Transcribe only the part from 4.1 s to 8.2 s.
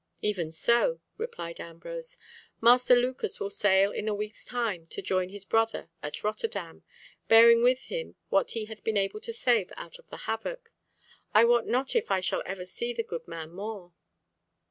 week's time to join his brother at Rotterdam, bearing with him